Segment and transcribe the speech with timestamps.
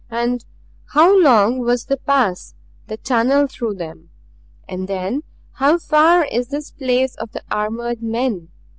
[0.09, 0.43] And
[0.93, 2.55] how long was the pass,
[2.87, 4.09] the tunnel, through them?
[4.67, 8.49] And then how far this place of the armored men?